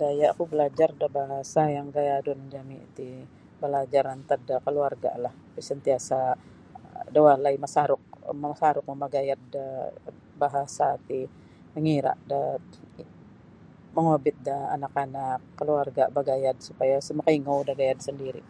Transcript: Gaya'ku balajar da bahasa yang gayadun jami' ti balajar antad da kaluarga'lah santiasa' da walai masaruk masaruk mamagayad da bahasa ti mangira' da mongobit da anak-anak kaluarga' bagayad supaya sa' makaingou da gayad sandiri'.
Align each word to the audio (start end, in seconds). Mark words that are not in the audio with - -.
Gaya'ku 0.00 0.42
balajar 0.50 0.90
da 1.00 1.08
bahasa 1.18 1.62
yang 1.76 1.86
gayadun 1.96 2.40
jami' 2.52 2.88
ti 2.96 3.08
balajar 3.60 4.04
antad 4.14 4.40
da 4.48 4.56
kaluarga'lah 4.66 5.34
santiasa' 5.68 6.38
da 7.14 7.20
walai 7.26 7.56
masaruk 7.64 8.02
masaruk 8.44 8.84
mamagayad 8.88 9.40
da 9.54 9.66
bahasa 10.42 10.86
ti 11.08 11.18
mangira' 11.72 12.14
da 12.30 12.40
mongobit 13.94 14.36
da 14.48 14.56
anak-anak 14.74 15.36
kaluarga' 15.58 16.12
bagayad 16.18 16.56
supaya 16.68 16.96
sa' 17.06 17.16
makaingou 17.18 17.60
da 17.68 17.72
gayad 17.80 17.98
sandiri'. 18.06 18.46